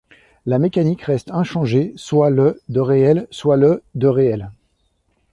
La 0.47 0.57
mécanique 0.57 1.03
reste 1.03 1.29
inchangée 1.29 1.93
soit 1.95 2.31
le 2.31 2.59
de 2.69 2.79
réel, 2.79 3.27
soit 3.29 3.55
le 3.55 3.83
de 3.93 4.07
réel. 4.07 4.49